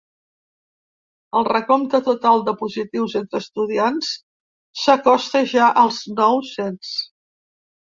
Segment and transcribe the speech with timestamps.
[1.39, 4.11] El recompte total de positius entre estudiants
[4.87, 6.99] s’acosta ja als nou-cents.